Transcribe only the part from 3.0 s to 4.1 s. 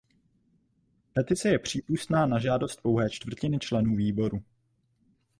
čtvrtiny členů